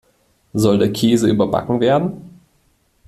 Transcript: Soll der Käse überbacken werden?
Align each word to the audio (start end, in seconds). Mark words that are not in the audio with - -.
Soll 0.55 0.79
der 0.79 0.91
Käse 0.91 1.29
überbacken 1.29 1.79
werden? 1.79 2.39